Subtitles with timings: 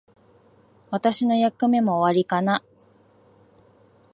[0.89, 2.63] 私の役目も終わりかな。